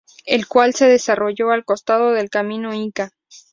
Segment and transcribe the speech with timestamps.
[0.25, 3.11] El cual se desarrolló al costado del camino inca.